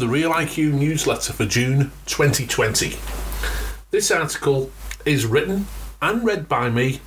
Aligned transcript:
the 0.00 0.08
Real 0.08 0.32
IQ 0.32 0.72
newsletter 0.72 1.34
for 1.34 1.44
June 1.44 1.92
2020. 2.06 2.96
This 3.90 4.10
article 4.10 4.70
is 5.04 5.26
written 5.26 5.66
and 6.00 6.24
read 6.24 6.48
by 6.48 6.70
me, 6.70 7.02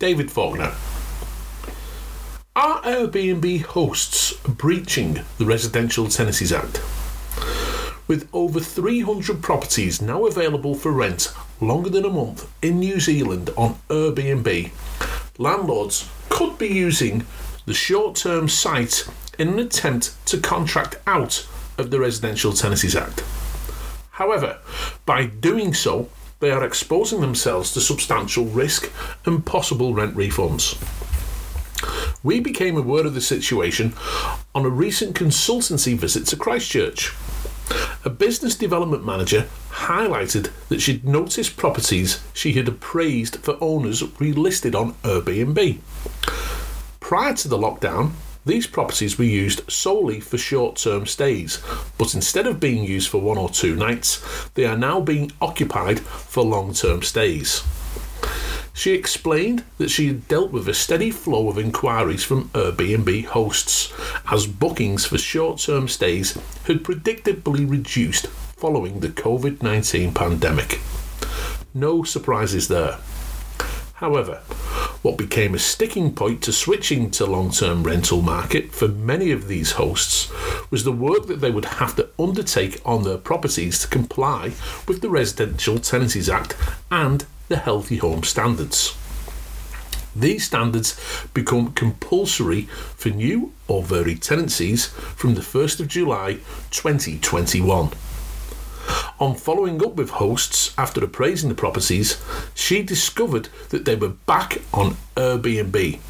David 0.00 0.32
Faulkner. 0.32 0.74
Are 2.56 2.82
Airbnb 2.82 3.62
hosts 3.62 4.32
breaching 4.38 5.20
the 5.38 5.46
Residential 5.46 6.08
Tenancies 6.08 6.52
Act? 6.52 6.82
With 8.08 8.28
over 8.32 8.58
300 8.58 9.40
properties 9.40 10.02
now 10.02 10.26
available 10.26 10.74
for 10.74 10.90
rent 10.90 11.32
longer 11.60 11.88
than 11.88 12.04
a 12.04 12.10
month 12.10 12.50
in 12.60 12.80
New 12.80 12.98
Zealand 12.98 13.50
on 13.56 13.76
Airbnb, 13.88 14.72
landlords 15.38 16.10
could 16.30 16.58
be 16.58 16.66
using 16.66 17.26
the 17.64 17.74
short 17.74 18.16
term 18.16 18.48
site 18.48 19.08
in 19.38 19.50
an 19.50 19.60
attempt 19.60 20.16
to 20.26 20.38
contract 20.38 20.96
out 21.06 21.46
of 21.78 21.90
the 21.90 22.00
Residential 22.00 22.52
Tenancies 22.52 22.96
Act. 22.96 23.24
However, 24.10 24.58
by 25.06 25.26
doing 25.26 25.74
so, 25.74 26.08
they 26.40 26.50
are 26.50 26.64
exposing 26.64 27.20
themselves 27.20 27.72
to 27.72 27.80
substantial 27.80 28.44
risk 28.44 28.90
and 29.24 29.44
possible 29.44 29.94
rent 29.94 30.14
refunds. 30.14 30.78
We 32.22 32.40
became 32.40 32.76
aware 32.76 33.06
of 33.06 33.14
the 33.14 33.20
situation 33.20 33.94
on 34.54 34.64
a 34.64 34.70
recent 34.70 35.16
consultancy 35.16 35.96
visit 35.96 36.26
to 36.28 36.36
Christchurch. 36.36 37.12
A 38.04 38.10
business 38.10 38.54
development 38.54 39.04
manager 39.04 39.46
highlighted 39.70 40.50
that 40.68 40.80
she'd 40.80 41.04
noticed 41.04 41.56
properties 41.56 42.22
she 42.32 42.52
had 42.52 42.68
appraised 42.68 43.36
for 43.36 43.58
owners 43.60 44.02
relisted 44.02 44.74
on 44.74 44.94
Airbnb. 45.02 45.78
Prior 47.00 47.34
to 47.34 47.48
the 47.48 47.58
lockdown, 47.58 48.12
these 48.46 48.66
properties 48.66 49.18
were 49.18 49.24
used 49.24 49.70
solely 49.70 50.20
for 50.20 50.36
short 50.36 50.76
term 50.76 51.06
stays, 51.06 51.62
but 51.96 52.14
instead 52.14 52.46
of 52.46 52.60
being 52.60 52.84
used 52.84 53.08
for 53.08 53.20
one 53.20 53.38
or 53.38 53.48
two 53.48 53.74
nights, 53.74 54.22
they 54.54 54.66
are 54.66 54.76
now 54.76 55.00
being 55.00 55.32
occupied 55.40 56.00
for 56.00 56.44
long 56.44 56.74
term 56.74 57.02
stays. 57.02 57.62
She 58.76 58.92
explained 58.92 59.64
that 59.78 59.90
she 59.90 60.08
had 60.08 60.26
dealt 60.26 60.50
with 60.50 60.68
a 60.68 60.74
steady 60.74 61.12
flow 61.12 61.48
of 61.48 61.58
inquiries 61.58 62.24
from 62.24 62.48
Airbnb 62.50 63.24
hosts 63.26 63.92
as 64.30 64.48
bookings 64.48 65.06
for 65.06 65.16
short 65.16 65.60
term 65.60 65.86
stays 65.86 66.34
had 66.66 66.82
predictably 66.82 67.70
reduced 67.70 68.26
following 68.26 69.00
the 69.00 69.08
COVID 69.08 69.62
19 69.62 70.12
pandemic. 70.12 70.80
No 71.72 72.02
surprises 72.02 72.68
there. 72.68 72.98
However, 73.94 74.42
what 75.04 75.18
became 75.18 75.54
a 75.54 75.58
sticking 75.58 76.14
point 76.14 76.42
to 76.42 76.50
switching 76.50 77.10
to 77.10 77.26
long-term 77.26 77.82
rental 77.82 78.22
market 78.22 78.72
for 78.72 78.88
many 78.88 79.30
of 79.30 79.48
these 79.48 79.72
hosts 79.72 80.32
was 80.70 80.82
the 80.82 80.90
work 80.90 81.26
that 81.26 81.42
they 81.42 81.50
would 81.50 81.66
have 81.66 81.94
to 81.94 82.08
undertake 82.18 82.80
on 82.86 83.02
their 83.02 83.18
properties 83.18 83.78
to 83.78 83.86
comply 83.88 84.50
with 84.88 85.02
the 85.02 85.10
Residential 85.10 85.78
Tenancies 85.78 86.30
Act 86.30 86.56
and 86.90 87.26
the 87.48 87.58
Healthy 87.58 87.98
Home 87.98 88.22
Standards. 88.22 88.96
These 90.16 90.46
standards 90.46 90.98
become 91.34 91.74
compulsory 91.74 92.62
for 92.96 93.10
new 93.10 93.52
or 93.68 93.82
varied 93.82 94.22
tenancies 94.22 94.86
from 94.86 95.34
the 95.34 95.42
1st 95.42 95.80
of 95.80 95.88
July 95.88 96.38
2021. 96.70 97.90
On 99.20 99.36
following 99.36 99.80
up 99.84 99.94
with 99.94 100.10
hosts 100.10 100.74
after 100.76 101.02
appraising 101.04 101.48
the 101.48 101.54
properties, 101.54 102.20
she 102.52 102.82
discovered 102.82 103.48
that 103.68 103.84
they 103.84 103.94
were 103.94 104.08
back 104.08 104.58
on 104.72 104.96
Airbnb, 105.14 106.00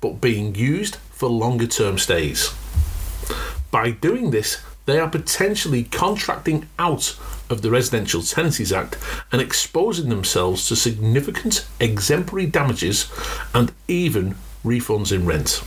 but 0.00 0.22
being 0.22 0.54
used 0.54 0.96
for 1.10 1.28
longer 1.28 1.66
term 1.66 1.98
stays. 1.98 2.54
By 3.70 3.90
doing 3.90 4.30
this, 4.30 4.62
they 4.86 4.98
are 4.98 5.10
potentially 5.10 5.84
contracting 5.84 6.66
out 6.78 7.18
of 7.50 7.60
the 7.60 7.70
Residential 7.70 8.22
Tenancies 8.22 8.72
Act 8.72 8.96
and 9.32 9.42
exposing 9.42 10.08
themselves 10.08 10.66
to 10.68 10.76
significant 10.76 11.66
exemplary 11.78 12.46
damages 12.46 13.10
and 13.52 13.70
even 13.86 14.34
refunds 14.64 15.12
in 15.12 15.26
rent. 15.26 15.62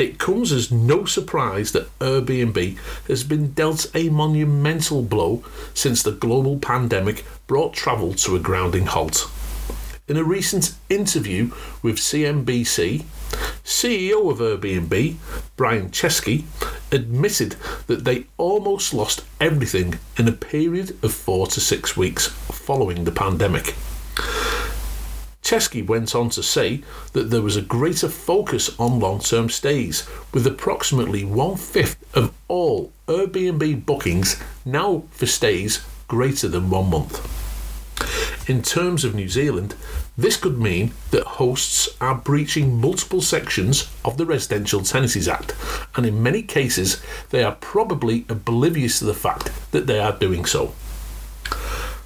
It 0.00 0.18
comes 0.18 0.50
as 0.50 0.72
no 0.72 1.04
surprise 1.04 1.72
that 1.72 1.90
Airbnb 1.98 2.78
has 3.06 3.22
been 3.22 3.52
dealt 3.52 3.94
a 3.94 4.08
monumental 4.08 5.02
blow 5.02 5.44
since 5.74 6.02
the 6.02 6.10
global 6.10 6.58
pandemic 6.58 7.22
brought 7.46 7.74
travel 7.74 8.14
to 8.14 8.34
a 8.34 8.38
grounding 8.38 8.86
halt. 8.86 9.30
In 10.08 10.16
a 10.16 10.24
recent 10.24 10.72
interview 10.88 11.50
with 11.82 11.98
CNBC, 11.98 13.04
CEO 13.62 14.30
of 14.30 14.38
Airbnb, 14.38 15.16
Brian 15.56 15.90
Chesky, 15.90 16.44
admitted 16.90 17.56
that 17.86 18.04
they 18.06 18.24
almost 18.38 18.94
lost 18.94 19.22
everything 19.38 19.98
in 20.16 20.26
a 20.26 20.32
period 20.32 20.96
of 21.04 21.12
four 21.12 21.46
to 21.48 21.60
six 21.60 21.94
weeks 21.94 22.28
following 22.28 23.04
the 23.04 23.12
pandemic. 23.12 23.74
Chesky 25.50 25.84
went 25.84 26.14
on 26.14 26.30
to 26.30 26.44
say 26.44 26.80
that 27.12 27.30
there 27.30 27.42
was 27.42 27.56
a 27.56 27.60
greater 27.60 28.08
focus 28.08 28.70
on 28.78 29.00
long 29.00 29.18
term 29.18 29.50
stays, 29.50 30.08
with 30.32 30.46
approximately 30.46 31.24
one 31.24 31.56
fifth 31.56 31.98
of 32.16 32.32
all 32.46 32.92
Airbnb 33.08 33.84
bookings 33.84 34.40
now 34.64 35.02
for 35.10 35.26
stays 35.26 35.84
greater 36.06 36.46
than 36.46 36.70
one 36.70 36.88
month. 36.88 37.18
In 38.48 38.62
terms 38.62 39.02
of 39.02 39.16
New 39.16 39.28
Zealand, 39.28 39.74
this 40.16 40.36
could 40.36 40.56
mean 40.56 40.92
that 41.10 41.24
hosts 41.24 41.88
are 42.00 42.14
breaching 42.14 42.80
multiple 42.80 43.20
sections 43.20 43.90
of 44.04 44.18
the 44.18 44.26
Residential 44.26 44.82
Tenancies 44.82 45.26
Act, 45.26 45.56
and 45.96 46.06
in 46.06 46.22
many 46.22 46.42
cases, 46.42 47.02
they 47.30 47.42
are 47.42 47.56
probably 47.56 48.24
oblivious 48.28 49.00
to 49.00 49.04
the 49.04 49.14
fact 49.14 49.50
that 49.72 49.88
they 49.88 49.98
are 49.98 50.16
doing 50.16 50.44
so. 50.44 50.74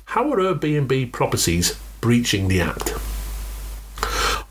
How 0.06 0.32
are 0.32 0.38
Airbnb 0.38 1.12
properties 1.12 1.78
breaching 2.00 2.48
the 2.48 2.62
Act? 2.62 3.03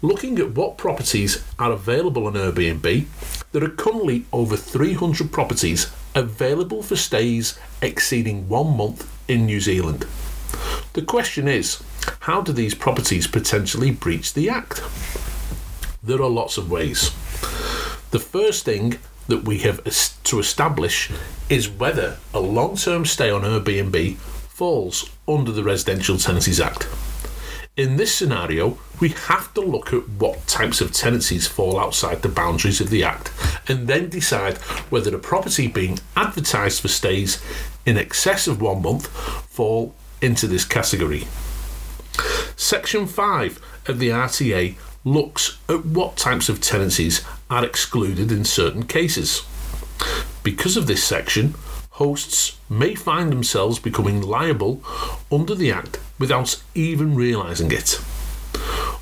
Looking 0.04 0.38
at 0.38 0.52
what 0.52 0.78
properties 0.78 1.42
are 1.58 1.72
available 1.72 2.28
on 2.28 2.34
Airbnb, 2.34 3.06
there 3.54 3.64
are 3.64 3.70
currently 3.70 4.26
over 4.34 4.58
300 4.58 5.32
properties 5.32 5.90
available 6.14 6.84
for 6.84 6.98
stays 6.98 7.58
exceeding 7.82 8.50
one 8.50 8.76
month 8.76 9.10
in 9.30 9.46
New 9.46 9.62
Zealand. 9.62 10.06
The 10.92 11.04
question 11.04 11.48
is 11.48 11.82
how 12.20 12.42
do 12.42 12.52
these 12.52 12.76
properties 12.76 13.28
potentially 13.28 13.92
breach 13.92 14.34
the 14.34 14.50
Act? 14.50 14.84
There 16.04 16.22
are 16.22 16.30
lots 16.30 16.58
of 16.58 16.70
ways. 16.70 17.12
The 18.12 18.20
first 18.20 18.66
thing 18.66 19.00
that 19.30 19.46
we 19.46 19.60
have 19.60 19.82
to 19.86 20.40
establish 20.40 21.12
is 21.50 21.70
whether 21.70 22.18
a 22.34 22.42
long 22.42 22.76
term 22.76 23.06
stay 23.06 23.30
on 23.32 23.44
Airbnb 23.44 24.18
falls 24.18 25.10
under 25.30 25.54
the 25.54 25.64
Residential 25.64 26.18
Tenancies 26.18 26.60
Act. 26.60 26.90
In 27.76 27.96
this 27.96 28.14
scenario, 28.14 28.78
we 29.00 29.10
have 29.10 29.52
to 29.56 29.62
look 29.62 29.94
at 29.94 30.08
what 30.08 30.46
types 30.46 30.80
of 30.80 30.92
tenancies 30.94 31.48
fall 31.48 31.80
outside 31.80 32.22
the 32.22 32.30
boundaries 32.30 32.80
of 32.80 32.92
the 32.92 33.04
Act 33.04 33.32
and 33.68 33.88
then 33.88 34.10
decide 34.10 34.58
whether 34.92 35.10
the 35.10 35.18
property 35.18 35.66
being 35.66 35.98
advertised 36.16 36.82
for 36.82 36.88
stays 36.88 37.42
in 37.84 37.98
excess 37.98 38.46
of 38.46 38.62
one 38.62 38.84
month 38.84 39.08
fall 39.08 39.96
into 40.22 40.46
this 40.46 40.66
category. 40.66 41.24
Section 42.56 43.08
5 43.08 43.60
of 43.88 43.98
the 43.98 44.10
RTA 44.10 44.76
looks 45.04 45.58
at 45.68 45.84
what 45.84 46.16
types 46.16 46.50
of 46.50 46.62
tenancies 46.62 47.26
are 47.50 47.66
excluded 47.66 48.32
in 48.32 48.46
certain 48.46 48.86
cases. 48.86 49.42
Because 50.44 50.78
of 50.78 50.86
this 50.86 51.04
section, 51.04 51.56
hosts 51.94 52.56
may 52.70 52.94
find 52.94 53.32
themselves 53.32 53.80
becoming 53.80 54.22
liable 54.22 54.84
under 55.32 55.56
the 55.56 55.72
Act 55.72 55.98
without 56.24 56.64
even 56.74 57.16
realising 57.16 57.70
it. 57.70 58.00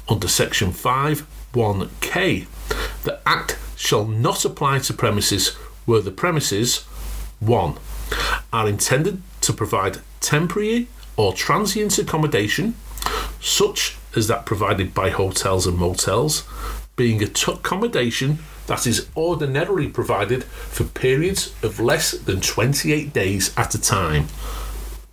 Under 0.10 0.28
Section 0.28 0.72
5 0.72 1.28
1k, 1.54 2.48
the 3.04 3.20
Act 3.28 3.60
shall 3.76 4.08
not 4.08 4.44
apply 4.44 4.80
to 4.80 4.92
premises 4.92 5.50
where 5.86 6.02
the 6.02 6.10
premises 6.10 6.80
1 7.40 7.78
are 8.52 8.68
intended 8.68 9.22
to 9.42 9.54
provide 9.54 10.00
temporary 10.20 10.88
or 11.16 11.32
transient 11.32 11.96
accommodation, 12.00 12.74
such 13.40 13.98
as 14.16 14.26
that 14.26 14.48
provided 14.48 14.96
by 14.96 15.12
hotels 15.12 15.68
and 15.68 15.78
motels, 15.78 16.44
being 16.96 17.22
accommodation 17.22 18.40
that 18.66 18.88
is 18.88 19.08
ordinarily 19.16 19.88
provided 19.88 20.44
for 20.44 20.86
periods 20.86 21.54
of 21.62 21.80
less 21.80 22.14
than 22.14 22.42
28 22.42 23.14
days 23.14 23.54
at 23.56 23.76
a 23.76 23.80
time, 23.80 24.26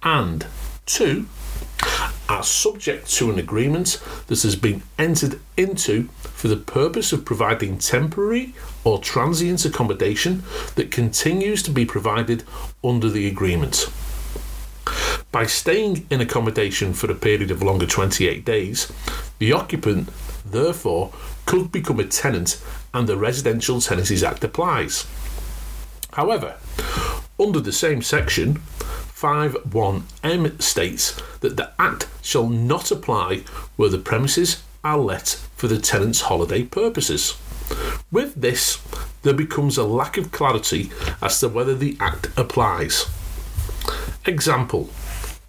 and 0.03 0.47
two, 0.87 1.27
are 2.29 2.43
subject 2.43 3.11
to 3.15 3.31
an 3.31 3.39
agreement 3.39 4.03
that 4.27 4.43
has 4.43 4.57
been 4.57 4.83
entered 4.99 5.41
into 5.57 6.05
for 6.23 6.49
the 6.49 6.57
purpose 6.57 7.13
of 7.13 7.25
providing 7.25 7.79
temporary 7.79 8.55
or 8.85 8.99
transient 8.99 9.65
accommodation 9.65 10.43
that 10.75 10.91
continues 10.91 11.63
to 11.63 11.71
be 11.71 11.85
provided 11.87 12.45
under 12.85 13.09
the 13.09 13.27
agreement. 13.27 13.91
By 15.33 15.47
staying 15.47 16.07
in 16.11 16.21
accommodation 16.21 16.95
for 16.95 17.11
a 17.11 17.15
period 17.15 17.51
of 17.51 17.63
longer 17.63 17.87
28 17.87 18.45
days, 18.45 18.91
the 19.39 19.53
occupant, 19.53 20.09
therefore, 20.45 21.13
could 21.47 21.71
become 21.71 22.01
a 22.01 22.05
tenant 22.05 22.63
and 22.95 23.07
the 23.07 23.17
Residential 23.17 23.81
Tenancies 23.81 24.23
Act 24.23 24.45
applies. 24.45 25.07
However, 26.13 26.57
Under 27.41 27.61
the 27.61 27.73
same 27.73 28.03
section, 28.03 28.61
5.1m 29.19 30.63
states 30.63 31.21
that 31.41 31.57
the 31.57 31.73
Act 31.77 32.07
shall 32.23 32.49
not 32.49 32.93
apply 32.93 33.39
where 33.75 33.89
the 33.89 33.99
premises 33.99 34.63
are 34.85 34.97
let 34.97 35.31
for 35.57 35.67
the 35.67 35.81
tenant's 35.81 36.21
holiday 36.21 36.63
purposes. 36.63 37.37
With 38.13 38.37
this, 38.37 38.81
there 39.23 39.35
becomes 39.35 39.77
a 39.77 39.83
lack 39.83 40.19
of 40.19 40.31
clarity 40.31 40.93
as 41.21 41.41
to 41.41 41.49
whether 41.49 41.75
the 41.75 41.97
Act 41.99 42.29
applies. 42.37 43.07
Example 44.25 44.89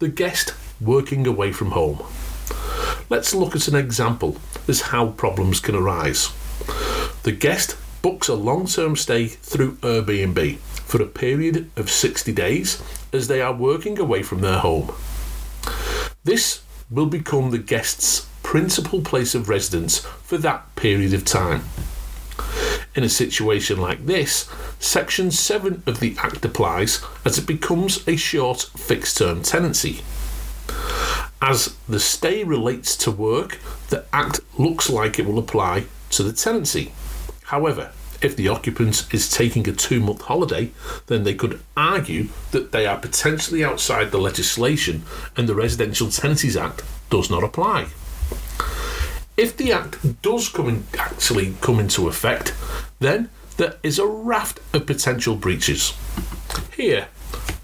The 0.00 0.08
guest 0.08 0.52
working 0.80 1.24
away 1.28 1.52
from 1.52 1.70
home. 1.70 2.02
Let's 3.08 3.32
look 3.34 3.54
at 3.54 3.68
an 3.68 3.76
example 3.76 4.36
as 4.66 4.80
how 4.80 5.10
problems 5.10 5.60
can 5.60 5.76
arise. 5.76 6.32
The 7.22 7.36
guest 7.38 7.76
books 8.02 8.26
a 8.26 8.34
long 8.34 8.66
term 8.66 8.96
stay 8.96 9.28
through 9.28 9.76
Airbnb 9.76 10.58
for 10.90 11.00
a 11.00 11.06
period 11.06 11.70
of 11.76 11.88
60 11.88 12.32
days 12.32 12.82
as 13.12 13.28
they 13.28 13.40
are 13.40 13.52
working 13.52 13.96
away 14.00 14.24
from 14.24 14.40
their 14.40 14.58
home. 14.58 14.92
This 16.24 16.62
will 16.90 17.06
become 17.06 17.52
the 17.52 17.58
guest's 17.58 18.26
principal 18.42 19.00
place 19.00 19.36
of 19.36 19.48
residence 19.48 20.00
for 20.00 20.36
that 20.38 20.74
period 20.74 21.14
of 21.14 21.24
time. 21.24 21.62
In 22.96 23.04
a 23.04 23.08
situation 23.08 23.80
like 23.80 24.06
this, 24.06 24.50
Section 24.80 25.30
7 25.30 25.84
of 25.86 26.00
the 26.00 26.16
Act 26.18 26.44
applies 26.44 27.00
as 27.24 27.38
it 27.38 27.46
becomes 27.46 28.06
a 28.08 28.16
short 28.16 28.62
fixed 28.76 29.16
term 29.18 29.42
tenancy. 29.42 30.02
As 31.40 31.76
the 31.88 32.00
stay 32.00 32.42
relates 32.42 32.96
to 32.96 33.12
work, 33.12 33.60
the 33.90 34.06
Act 34.12 34.40
looks 34.58 34.90
like 34.90 35.20
it 35.20 35.26
will 35.26 35.38
apply 35.38 35.84
to 36.10 36.24
the 36.24 36.32
tenancy. 36.32 36.90
However, 37.44 37.92
if 38.22 38.36
the 38.36 38.48
occupant 38.48 39.12
is 39.12 39.30
taking 39.30 39.68
a 39.68 39.72
two 39.72 40.00
month 40.00 40.22
holiday, 40.22 40.70
then 41.06 41.24
they 41.24 41.34
could 41.34 41.60
argue 41.76 42.28
that 42.50 42.72
they 42.72 42.86
are 42.86 42.98
potentially 42.98 43.64
outside 43.64 44.10
the 44.10 44.18
legislation 44.18 45.02
and 45.36 45.48
the 45.48 45.54
Residential 45.54 46.10
Tenancies 46.10 46.56
Act 46.56 46.82
does 47.08 47.30
not 47.30 47.44
apply. 47.44 47.88
If 49.36 49.56
the 49.56 49.72
Act 49.72 50.22
does 50.22 50.48
come 50.48 50.68
in, 50.68 50.84
actually 50.98 51.54
come 51.60 51.80
into 51.80 52.08
effect, 52.08 52.54
then 52.98 53.30
there 53.56 53.76
is 53.82 53.98
a 53.98 54.06
raft 54.06 54.60
of 54.74 54.86
potential 54.86 55.34
breaches. 55.34 55.94
Here, 56.76 57.08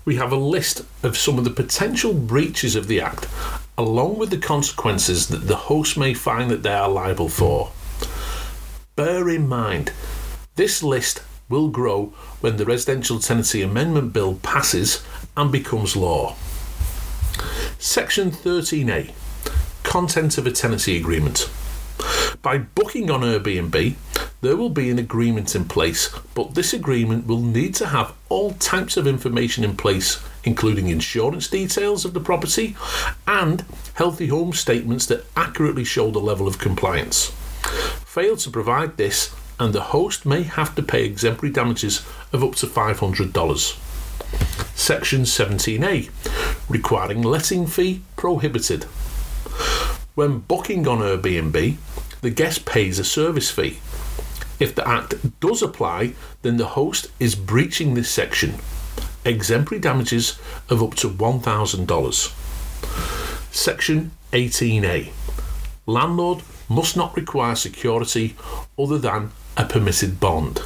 we 0.04 0.16
have 0.16 0.32
a 0.32 0.36
list 0.36 0.82
of 1.02 1.16
some 1.16 1.36
of 1.36 1.44
the 1.44 1.50
potential 1.50 2.14
breaches 2.14 2.76
of 2.76 2.86
the 2.86 3.00
Act, 3.00 3.28
along 3.76 4.16
with 4.18 4.30
the 4.30 4.38
consequences 4.38 5.28
that 5.28 5.48
the 5.48 5.56
host 5.56 5.98
may 5.98 6.14
find 6.14 6.50
that 6.50 6.62
they 6.62 6.72
are 6.72 6.88
liable 6.88 7.28
for. 7.28 7.72
Bear 8.94 9.28
in 9.28 9.46
mind, 9.46 9.92
this 10.56 10.82
list 10.82 11.22
will 11.48 11.68
grow 11.68 12.06
when 12.40 12.56
the 12.56 12.64
Residential 12.64 13.20
Tenancy 13.20 13.62
Amendment 13.62 14.12
Bill 14.12 14.34
passes 14.36 15.04
and 15.36 15.52
becomes 15.52 15.94
law. 15.94 16.34
Section 17.78 18.30
13A 18.30 19.12
Content 19.84 20.38
of 20.38 20.46
a 20.46 20.50
Tenancy 20.50 20.96
Agreement. 20.96 21.48
By 22.42 22.58
booking 22.58 23.10
on 23.10 23.20
Airbnb, 23.20 23.94
there 24.40 24.56
will 24.56 24.70
be 24.70 24.90
an 24.90 24.98
agreement 24.98 25.54
in 25.54 25.66
place, 25.66 26.10
but 26.34 26.54
this 26.54 26.72
agreement 26.72 27.26
will 27.26 27.40
need 27.40 27.74
to 27.76 27.86
have 27.86 28.14
all 28.28 28.52
types 28.52 28.96
of 28.96 29.06
information 29.06 29.62
in 29.62 29.76
place, 29.76 30.22
including 30.44 30.88
insurance 30.88 31.48
details 31.48 32.04
of 32.04 32.14
the 32.14 32.20
property 32.20 32.76
and 33.26 33.64
healthy 33.94 34.28
home 34.28 34.52
statements 34.52 35.06
that 35.06 35.24
accurately 35.36 35.84
show 35.84 36.10
the 36.10 36.18
level 36.18 36.46
of 36.46 36.58
compliance. 36.58 37.30
Fail 38.04 38.36
to 38.36 38.50
provide 38.50 38.96
this, 38.96 39.34
and 39.58 39.72
the 39.72 39.80
host 39.80 40.26
may 40.26 40.42
have 40.42 40.74
to 40.74 40.82
pay 40.82 41.04
exemplary 41.04 41.52
damages 41.52 42.04
of 42.32 42.44
up 42.44 42.54
to 42.56 42.66
$500. 42.66 43.78
Section 44.76 45.22
17A 45.22 46.10
requiring 46.68 47.22
letting 47.22 47.66
fee 47.66 48.02
prohibited. 48.16 48.84
When 50.14 50.40
booking 50.40 50.88
on 50.88 50.98
Airbnb, 50.98 51.76
the 52.22 52.30
guest 52.30 52.64
pays 52.64 52.98
a 52.98 53.04
service 53.04 53.50
fee. 53.50 53.78
If 54.58 54.74
the 54.74 54.88
Act 54.88 55.40
does 55.40 55.62
apply, 55.62 56.14
then 56.42 56.56
the 56.56 56.68
host 56.68 57.08
is 57.20 57.34
breaching 57.34 57.94
this 57.94 58.10
section. 58.10 58.54
Exemplary 59.24 59.80
damages 59.80 60.38
of 60.70 60.82
up 60.82 60.94
to 60.96 61.08
$1,000. 61.08 63.54
Section 63.54 64.10
18A 64.32 65.10
Landlord 65.86 66.42
must 66.68 66.96
not 66.96 67.16
require 67.16 67.54
security 67.54 68.34
other 68.78 68.98
than 68.98 69.30
a 69.56 69.64
permitted 69.64 70.20
bond. 70.20 70.62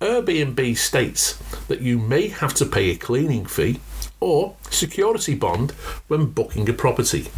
Airbnb 0.00 0.76
states 0.76 1.36
that 1.68 1.80
you 1.80 1.98
may 1.98 2.28
have 2.28 2.54
to 2.54 2.66
pay 2.66 2.90
a 2.90 2.96
cleaning 2.96 3.46
fee 3.46 3.80
or 4.20 4.54
security 4.70 5.34
bond 5.34 5.70
when 6.08 6.26
booking 6.26 6.68
a 6.68 6.72
property. 6.72 7.28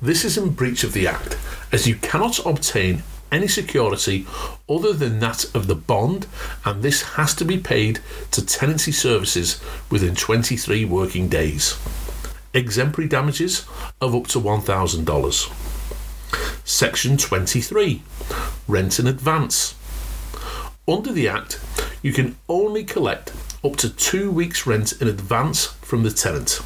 This 0.00 0.24
is 0.24 0.38
in 0.38 0.50
breach 0.50 0.84
of 0.84 0.92
the 0.92 1.06
Act 1.06 1.38
as 1.72 1.86
you 1.86 1.96
cannot 1.96 2.44
obtain 2.46 3.02
any 3.32 3.48
security 3.48 4.26
other 4.68 4.92
than 4.92 5.18
that 5.20 5.44
of 5.54 5.66
the 5.66 5.74
bond, 5.74 6.26
and 6.64 6.82
this 6.82 7.02
has 7.02 7.34
to 7.34 7.44
be 7.44 7.58
paid 7.58 7.98
to 8.30 8.44
tenancy 8.44 8.92
services 8.92 9.60
within 9.90 10.14
23 10.14 10.84
working 10.84 11.28
days. 11.28 11.78
Exemplary 12.52 13.08
damages 13.08 13.66
of 14.00 14.14
up 14.14 14.26
to 14.26 14.38
$1,000. 14.38 15.71
Section 16.64 17.16
23 17.16 18.02
Rent 18.68 18.98
in 19.00 19.06
Advance. 19.08 19.74
Under 20.86 21.12
the 21.12 21.28
Act, 21.28 21.60
you 22.02 22.12
can 22.12 22.36
only 22.48 22.84
collect 22.84 23.32
up 23.64 23.76
to 23.76 23.90
two 23.90 24.30
weeks' 24.30 24.66
rent 24.66 24.92
in 25.00 25.08
advance 25.08 25.66
from 25.82 26.04
the 26.04 26.10
tenant. 26.10 26.60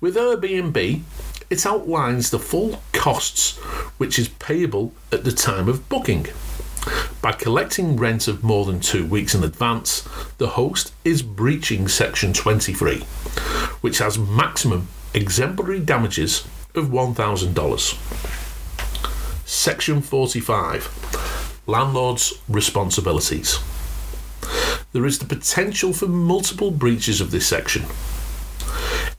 With 0.00 0.16
Airbnb, 0.16 1.02
it 1.50 1.66
outlines 1.66 2.30
the 2.30 2.38
full 2.38 2.82
costs 2.92 3.58
which 3.98 4.18
is 4.18 4.28
payable 4.28 4.94
at 5.12 5.24
the 5.24 5.32
time 5.32 5.68
of 5.68 5.88
booking. 5.90 6.26
By 7.20 7.32
collecting 7.32 7.96
rent 7.98 8.28
of 8.28 8.42
more 8.42 8.64
than 8.64 8.80
two 8.80 9.04
weeks 9.04 9.34
in 9.34 9.44
advance, 9.44 10.08
the 10.38 10.48
host 10.48 10.94
is 11.04 11.20
breaching 11.20 11.86
Section 11.86 12.32
23, 12.32 13.00
which 13.82 13.98
has 13.98 14.18
maximum 14.18 14.88
exemplary 15.12 15.80
damages 15.80 16.46
of 16.74 16.86
$1,000. 16.86 18.49
Section 19.50 20.00
45 20.00 21.60
Landlord's 21.66 22.34
Responsibilities. 22.48 23.58
There 24.92 25.04
is 25.04 25.18
the 25.18 25.24
potential 25.24 25.92
for 25.92 26.06
multiple 26.06 26.70
breaches 26.70 27.20
of 27.20 27.32
this 27.32 27.48
section. 27.48 27.86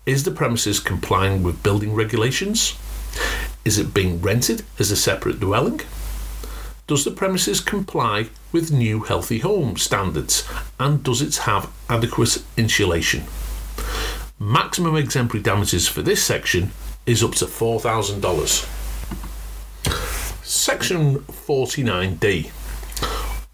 Is 0.06 0.24
the 0.24 0.32
premises 0.32 0.80
complying 0.80 1.44
with 1.44 1.62
building 1.62 1.94
regulations? 1.94 2.78
Is 3.66 3.78
it 3.78 3.94
being 3.94 4.22
rented 4.22 4.64
as 4.80 4.90
a 4.90 4.96
separate 4.96 5.42
dwelling? 5.42 5.82
Does 6.88 7.04
the 7.04 7.12
premises 7.12 7.60
comply 7.60 8.30
with 8.54 8.72
new 8.72 9.02
healthy 9.02 9.40
home 9.40 9.76
standards 9.76 10.48
and 10.80 11.04
does 11.04 11.22
it 11.22 11.36
have 11.44 11.70
adequate 11.90 12.42
insulation? 12.56 13.26
Maximum 14.40 14.96
exemplary 14.96 15.44
damages 15.44 15.90
for 15.90 16.02
this 16.02 16.24
section 16.24 16.72
is 17.06 17.22
up 17.22 17.36
to 17.36 17.46
$4,000. 17.48 18.81
Section 20.52 21.20
49D 21.20 22.52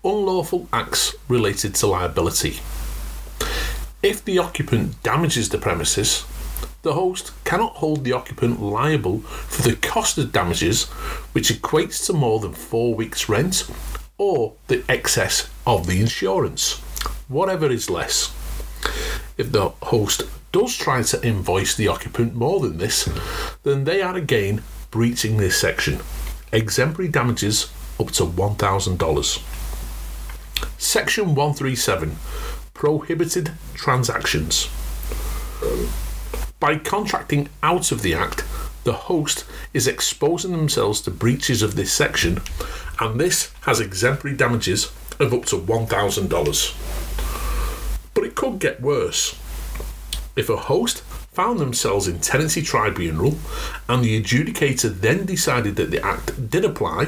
Unlawful 0.04 0.68
acts 0.74 1.16
related 1.27 1.75
to 1.75 1.86
liability. 1.86 2.60
If 4.01 4.25
the 4.25 4.39
occupant 4.39 5.04
damages 5.04 5.50
the 5.50 5.60
premises, 5.60 6.25
the 6.82 6.94
host 6.94 7.34
cannot 7.44 7.75
hold 7.75 8.04
the 8.04 8.13
occupant 8.13 8.63
liable 8.63 9.20
for 9.20 9.62
the 9.62 9.75
cost 9.75 10.18
of 10.18 10.32
damages, 10.32 10.86
which 11.34 11.50
equates 11.50 12.04
to 12.08 12.13
more 12.13 12.39
than 12.39 12.54
four 12.54 12.96
weeks' 12.96 13.30
rent 13.30 13.70
or 14.18 14.56
the 14.66 14.84
excess 14.89 15.51
of 15.68 15.86
the 15.86 16.01
insurance, 16.01 16.80
whatever 17.27 17.70
is 17.70 17.92
less. 17.92 18.34
If 19.38 19.51
the 19.51 19.70
host 19.84 20.24
does 20.51 20.75
try 20.75 21.04
to 21.04 21.24
invoice 21.24 21.75
the 21.75 21.89
occupant 21.89 22.34
more 22.34 22.60
than 22.60 22.80
this, 22.80 23.08
then 23.62 23.84
they 23.84 24.01
are 24.01 24.16
again 24.16 24.63
breaching 24.89 25.38
this 25.38 25.62
section 25.62 26.01
exemplary 26.51 27.10
damages 27.10 27.72
up 28.00 28.12
to 28.12 28.24
$1,000. 28.24 29.44
Section 30.77 31.36
137 31.36 32.18
Prohibited 32.74 33.51
Transactions. 33.74 34.70
By 36.60 36.77
contracting 36.77 37.50
out 37.62 37.92
of 37.92 38.01
the 38.01 38.13
Act, 38.13 38.44
the 38.84 38.94
host 38.94 39.46
is 39.74 39.88
exposing 39.88 40.51
themselves 40.51 41.01
to 41.01 41.12
breaches 41.12 41.62
of 41.62 41.75
this 41.75 41.92
section, 41.92 42.42
and 43.00 43.20
this 43.20 43.51
has 43.62 43.80
exemplary 43.80 44.36
damages 44.36 44.92
of 45.20 45.34
up 45.34 45.46
to 45.46 45.58
$1,000. 45.58 48.13
But 48.13 48.24
it 48.24 48.36
could 48.36 48.60
get 48.60 48.82
worse. 48.82 49.36
If 50.36 50.50
a 50.50 50.58
host 50.58 51.04
found 51.38 51.60
themselves 51.60 52.08
in 52.08 52.20
tenancy 52.20 52.63
tribunal 52.63 53.38
and 53.88 54.03
the 54.03 54.20
adjudicator 54.20 54.89
then 55.01 55.24
decided 55.24 55.75
that 55.75 55.91
the 55.91 56.03
act 56.03 56.50
did 56.50 56.65
apply, 56.65 57.06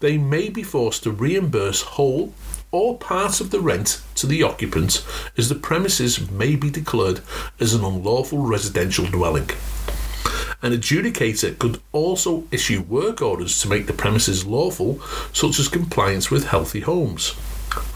they 0.00 0.18
may 0.18 0.50
be 0.50 0.62
forced 0.62 1.02
to 1.02 1.10
reimburse 1.10 1.80
whole 1.80 2.34
or 2.72 2.98
part 2.98 3.40
of 3.40 3.50
the 3.50 3.60
rent 3.60 4.02
to 4.14 4.26
the 4.26 4.42
occupant 4.42 5.02
as 5.38 5.48
the 5.48 5.54
premises 5.54 6.30
may 6.30 6.54
be 6.54 6.68
declared 6.68 7.22
as 7.58 7.72
an 7.72 7.82
unlawful 7.82 8.40
residential 8.40 9.06
dwelling. 9.06 9.48
An 10.60 10.72
adjudicator 10.72 11.58
could 11.58 11.80
also 11.90 12.44
issue 12.50 12.82
work 12.82 13.22
orders 13.22 13.62
to 13.62 13.68
make 13.70 13.86
the 13.86 13.94
premises 13.94 14.44
lawful, 14.44 15.00
such 15.32 15.58
as 15.58 15.68
compliance 15.68 16.30
with 16.30 16.48
healthy 16.48 16.80
homes, 16.80 17.34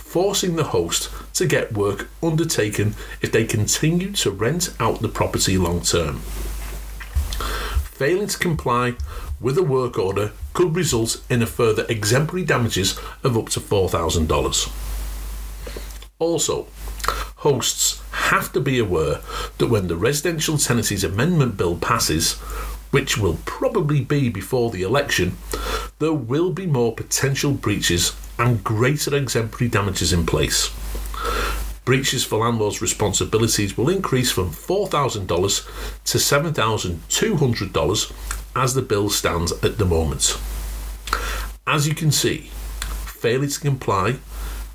forcing 0.09 0.57
the 0.57 0.65
host 0.65 1.11
to 1.35 1.47
get 1.47 1.75
work 1.75 2.09
undertaken 2.23 2.95
if 3.21 3.31
they 3.31 3.45
continue 3.45 4.11
to 4.11 4.31
rent 4.31 4.75
out 4.81 5.03
the 5.03 5.09
property 5.09 5.59
long 5.59 5.83
term. 5.83 6.19
Failing 7.93 8.27
to 8.27 8.39
comply 8.39 8.95
with 9.39 9.59
a 9.59 9.63
work 9.63 9.99
order 9.99 10.33
could 10.55 10.75
result 10.75 11.23
in 11.29 11.43
a 11.43 11.47
further 11.47 11.85
exemplary 11.91 12.43
damages 12.43 12.99
of 13.23 13.37
up 13.37 13.51
to 13.51 13.61
$4,000. 13.61 14.73
Also, 16.19 16.67
hosts 17.37 18.03
have 18.13 18.51
to 18.53 18.61
be 18.61 18.79
aware 18.79 19.21
that 19.59 19.69
when 19.69 19.89
the 19.89 19.97
Residential 19.97 20.57
Tenancies 20.57 21.05
Amendment 21.05 21.59
Bill 21.59 21.77
passes, 21.77 22.37
which 22.93 23.19
will 23.19 23.39
probably 23.45 24.03
be 24.03 24.31
before 24.31 24.71
the 24.71 24.83
election, 24.83 25.37
there 25.99 26.15
will 26.15 26.51
be 26.51 26.67
more 26.67 26.95
potential 26.95 27.53
breaches 27.53 28.17
and 28.39 28.63
greater 28.63 29.17
exemplary 29.17 29.69
damages 29.69 30.13
in 30.13 30.25
place. 30.27 30.71
Breaches 31.85 32.25
for 32.25 32.41
landlords' 32.41 32.83
responsibilities 32.83 33.77
will 33.77 33.89
increase 33.89 34.31
from 34.31 34.51
$4,000 34.51 35.25
to 36.05 36.19
$7,200 36.19 38.13
as 38.55 38.75
the 38.75 38.83
bill 38.83 39.09
stands 39.09 39.53
at 39.65 39.79
the 39.79 39.87
moment. 39.87 40.39
As 41.67 41.89
you 41.89 41.95
can 41.95 42.13
see, 42.13 42.51
failing 43.07 43.49
to 43.49 43.61
comply 43.61 44.17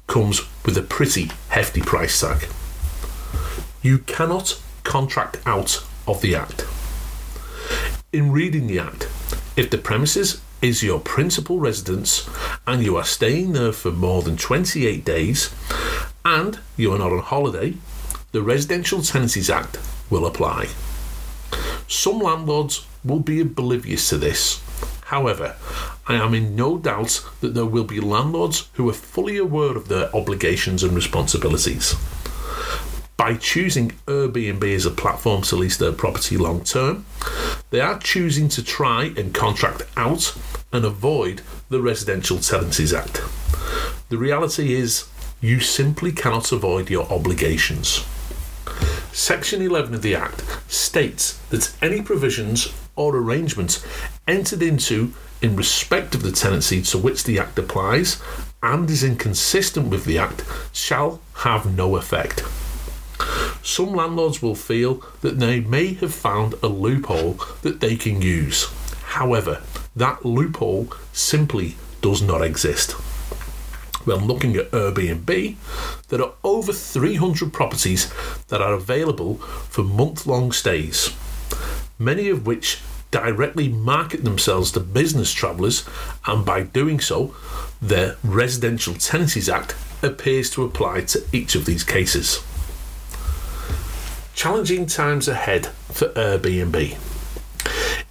comes 0.07 0.41
with 0.65 0.77
a 0.77 0.81
pretty 0.81 1.31
hefty 1.49 1.81
price 1.81 2.19
tag. 2.19 2.47
You 3.81 3.99
cannot 3.99 4.59
contract 4.83 5.37
out 5.45 5.83
of 6.07 6.21
the 6.21 6.35
Act. 6.35 6.65
In 8.11 8.31
reading 8.31 8.67
the 8.67 8.79
Act, 8.79 9.07
if 9.55 9.69
the 9.69 9.77
premises 9.77 10.41
is 10.63 10.81
your 10.81 10.99
principal 10.99 11.59
residence 11.59 12.27
and 12.65 12.81
you 12.81 12.95
are 12.95 13.03
staying 13.03 13.51
there 13.51 13.73
for 13.73 13.91
more 13.91 14.21
than 14.21 14.37
28 14.37 15.03
days 15.03 15.53
and 16.23 16.59
you 16.77 16.93
are 16.93 16.97
not 16.97 17.11
on 17.11 17.19
holiday, 17.19 17.73
the 18.31 18.41
Residential 18.41 19.01
Tenancies 19.01 19.49
Act 19.49 19.77
will 20.09 20.25
apply. 20.25 20.69
Some 21.89 22.19
landlords 22.19 22.87
will 23.03 23.19
be 23.19 23.41
oblivious 23.41 24.07
to 24.09 24.17
this. 24.17 24.63
However, 25.07 25.57
I 26.07 26.15
am 26.15 26.33
in 26.33 26.55
no 26.55 26.77
doubt 26.77 27.23
that 27.41 27.53
there 27.53 27.65
will 27.65 27.83
be 27.83 27.99
landlords 27.99 28.69
who 28.73 28.89
are 28.89 28.93
fully 28.93 29.37
aware 29.37 29.75
of 29.75 29.89
their 29.89 30.15
obligations 30.15 30.81
and 30.81 30.93
responsibilities. 30.93 31.95
By 33.23 33.35
choosing 33.35 33.91
Airbnb 34.05 34.75
as 34.75 34.85
a 34.85 34.91
platform 34.91 35.43
to 35.43 35.55
lease 35.55 35.77
their 35.77 35.93
property 35.93 36.35
long 36.35 36.61
term, 36.61 37.05
they 37.69 37.79
are 37.79 37.97
choosing 37.97 38.49
to 38.49 38.61
try 38.61 39.13
and 39.15 39.33
contract 39.33 39.83
out 39.95 40.35
and 40.73 40.83
avoid 40.83 41.39
the 41.69 41.81
Residential 41.81 42.39
Tenancies 42.39 42.93
Act. 42.93 43.21
The 44.09 44.17
reality 44.17 44.73
is, 44.73 45.07
you 45.39 45.61
simply 45.61 46.11
cannot 46.11 46.51
avoid 46.51 46.89
your 46.89 47.09
obligations. 47.09 48.05
Section 49.13 49.61
11 49.61 49.93
of 49.93 50.01
the 50.01 50.15
Act 50.15 50.43
states 50.67 51.37
that 51.47 51.73
any 51.81 52.01
provisions 52.01 52.73
or 52.97 53.15
arrangements 53.15 53.87
entered 54.27 54.61
into 54.61 55.13
in 55.41 55.55
respect 55.55 56.13
of 56.13 56.23
the 56.23 56.33
tenancy 56.33 56.81
to 56.81 56.97
which 56.97 57.23
the 57.23 57.39
Act 57.39 57.57
applies 57.57 58.21
and 58.61 58.89
is 58.89 59.01
inconsistent 59.01 59.87
with 59.87 60.03
the 60.03 60.17
Act 60.17 60.43
shall 60.73 61.21
have 61.35 61.73
no 61.77 61.95
effect. 61.95 62.43
Some 63.63 63.93
landlords 63.93 64.41
will 64.41 64.55
feel 64.55 65.03
that 65.21 65.39
they 65.39 65.59
may 65.59 65.93
have 65.95 66.13
found 66.13 66.53
a 66.61 66.67
loophole 66.67 67.39
that 67.61 67.79
they 67.79 67.95
can 67.95 68.21
use. 68.21 68.71
However, 69.03 69.61
that 69.95 70.25
loophole 70.25 70.89
simply 71.13 71.75
does 72.01 72.21
not 72.21 72.43
exist 72.43 72.95
when 74.05 74.25
looking 74.27 74.55
at 74.55 74.71
Airbnb, 74.71 75.55
there 76.09 76.21
are 76.21 76.33
over 76.43 76.73
300 76.73 77.53
properties 77.53 78.11
that 78.47 78.61
are 78.61 78.73
available 78.73 79.35
for 79.35 79.83
month 79.83 80.25
long 80.25 80.51
stays, 80.51 81.15
many 81.97 82.29
of 82.29 82.45
which 82.45 82.81
directly 83.11 83.69
market 83.69 84.23
themselves 84.23 84.71
to 84.71 84.79
business 84.79 85.31
travellers, 85.31 85.87
and 86.25 86.45
by 86.45 86.63
doing 86.63 86.99
so, 86.99 87.33
the 87.81 88.17
Residential 88.23 88.95
Tenancies 88.95 89.49
Act 89.49 89.75
appears 90.01 90.49
to 90.49 90.63
apply 90.63 91.01
to 91.01 91.23
each 91.31 91.55
of 91.55 91.65
these 91.65 91.83
cases. 91.83 92.43
Challenging 94.35 94.87
times 94.87 95.27
ahead 95.27 95.67
for 95.67 96.09
Airbnb. 96.09 96.97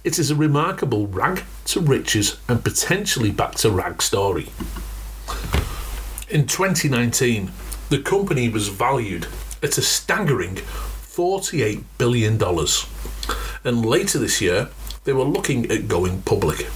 It 0.03 0.17
is 0.17 0.31
a 0.31 0.35
remarkable 0.35 1.07
rag 1.07 1.43
to 1.65 1.79
riches 1.79 2.37
and 2.47 2.63
potentially 2.63 3.29
back 3.29 3.55
to 3.55 3.69
rag 3.69 4.01
story. 4.01 4.49
In 6.29 6.47
2019, 6.47 7.51
the 7.89 7.99
company 7.99 8.49
was 8.49 8.69
valued 8.69 9.27
at 9.61 9.77
a 9.77 9.81
staggering 9.81 10.55
$48 10.55 11.83
billion. 11.97 12.41
And 13.63 13.85
later 13.85 14.17
this 14.17 14.41
year, 14.41 14.69
they 15.03 15.13
were 15.13 15.23
looking 15.23 15.69
at 15.69 15.87
going 15.87 16.21
public. 16.23 16.67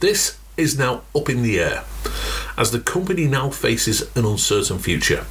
This 0.00 0.38
is 0.56 0.78
now 0.78 1.02
up 1.16 1.28
in 1.28 1.42
the 1.42 1.58
air 1.58 1.84
as 2.56 2.72
the 2.72 2.80
company 2.80 3.26
now 3.26 3.50
faces 3.50 4.14
an 4.16 4.24
uncertain 4.24 4.78
future. 4.78 5.24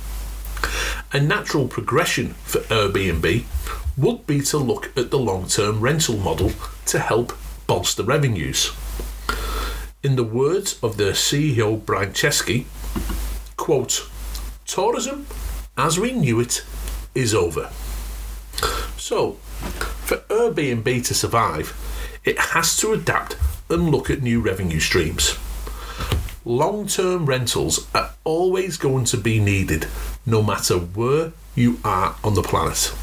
A 1.13 1.21
natural 1.21 1.69
progression 1.69 2.33
for 2.43 2.59
Airbnb 2.63 3.45
would 3.95 4.27
be 4.27 4.41
to 4.41 4.57
look 4.57 4.91
at 4.97 5.09
the 5.09 5.17
long 5.17 5.47
term 5.47 5.79
rental 5.79 6.17
model 6.17 6.51
to 6.87 6.99
help 6.99 7.31
bolster 7.65 8.03
revenues. 8.03 8.73
In 10.03 10.17
the 10.17 10.25
words 10.25 10.77
of 10.83 10.97
their 10.97 11.13
CEO 11.13 11.83
Brian 11.85 12.11
Chesky, 12.11 12.65
quote, 13.55 14.09
tourism 14.65 15.25
as 15.77 15.97
we 15.97 16.11
knew 16.11 16.41
it 16.41 16.65
is 17.15 17.33
over. 17.33 17.69
So, 18.97 19.33
for 20.03 20.17
Airbnb 20.27 21.05
to 21.05 21.13
survive, 21.13 21.73
it 22.25 22.37
has 22.37 22.75
to 22.77 22.91
adapt 22.91 23.37
and 23.69 23.91
look 23.91 24.09
at 24.09 24.21
new 24.21 24.41
revenue 24.41 24.81
streams. 24.81 25.37
Long 26.43 26.85
term 26.85 27.25
rentals 27.25 27.87
are 27.95 28.11
always 28.25 28.75
going 28.75 29.05
to 29.05 29.17
be 29.17 29.39
needed, 29.39 29.87
no 30.27 30.43
matter 30.43 30.77
where 30.77 31.31
you 31.55 31.79
are 31.83 32.15
on 32.23 32.35
the 32.35 32.43
planet. 32.43 32.93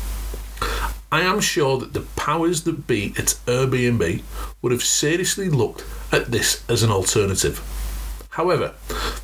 I 1.11 1.23
am 1.23 1.41
sure 1.41 1.79
that 1.79 1.95
the 1.95 2.03
powers 2.17 2.63
that 2.65 2.87
be 2.87 3.15
at 3.17 3.39
Airbnb 3.47 4.23
would 4.61 4.73
have 4.73 4.85
seriously 4.85 5.49
looked 5.49 5.85
at 6.13 6.31
this 6.31 6.63
as 6.69 6.83
an 6.83 6.91
alternative. 6.91 7.63
However, 8.31 8.75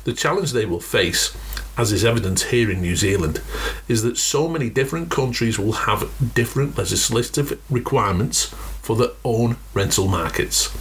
the 0.03 0.13
challenge 0.13 0.51
they 0.51 0.65
will 0.65 0.79
face, 0.79 1.35
as 1.77 1.91
is 1.91 2.03
evident 2.03 2.39
here 2.43 2.71
in 2.71 2.81
New 2.81 2.95
Zealand, 2.95 3.41
is 3.87 4.03
that 4.03 4.17
so 4.17 4.47
many 4.47 4.69
different 4.69 5.11
countries 5.11 5.59
will 5.59 5.73
have 5.73 6.33
different 6.33 6.77
legislative 6.77 7.61
requirements 7.69 8.45
for 8.81 8.95
their 8.95 9.11
own 9.23 9.57
rental 9.73 10.07
markets. 10.07 10.73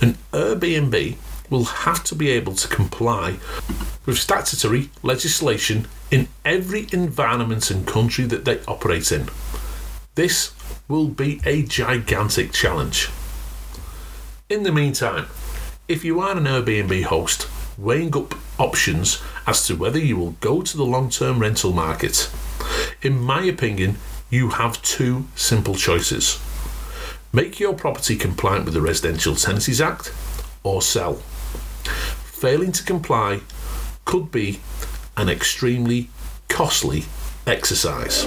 And 0.00 0.16
Airbnb 0.30 1.16
will 1.50 1.64
have 1.64 2.02
to 2.04 2.14
be 2.14 2.30
able 2.30 2.54
to 2.54 2.68
comply 2.68 3.38
with 4.06 4.18
statutory 4.18 4.90
legislation 5.02 5.86
in 6.12 6.28
every 6.44 6.86
environment 6.92 7.70
and 7.70 7.86
country 7.86 8.24
that 8.26 8.44
they 8.44 8.60
operate 8.68 9.10
in. 9.10 9.28
This 10.14 10.52
will 10.86 11.08
be 11.08 11.40
a 11.44 11.62
gigantic 11.62 12.52
challenge. 12.52 13.10
In 14.48 14.62
the 14.62 14.70
meantime, 14.70 15.26
if 15.88 16.04
you 16.04 16.20
are 16.20 16.36
an 16.36 16.44
Airbnb 16.44 17.04
host, 17.04 17.48
weighing 17.78 18.14
up 18.14 18.34
options 18.58 19.20
as 19.46 19.66
to 19.66 19.74
whether 19.74 19.98
you 19.98 20.16
will 20.16 20.36
go 20.40 20.62
to 20.62 20.76
the 20.76 20.84
long 20.84 21.08
term 21.08 21.38
rental 21.38 21.72
market. 21.72 22.30
In 23.00 23.18
my 23.18 23.42
opinion, 23.42 23.96
you 24.30 24.50
have 24.50 24.82
two 24.82 25.26
simple 25.34 25.74
choices 25.74 26.38
make 27.32 27.58
your 27.58 27.72
property 27.72 28.14
compliant 28.14 28.66
with 28.66 28.74
the 28.74 28.80
Residential 28.82 29.34
Tenancies 29.34 29.80
Act 29.80 30.12
or 30.62 30.82
sell. 30.82 31.14
Failing 32.24 32.72
to 32.72 32.84
comply 32.84 33.40
could 34.04 34.30
be 34.30 34.60
an 35.16 35.28
extremely 35.28 36.08
costly 36.48 37.04
exercise. 37.46 38.26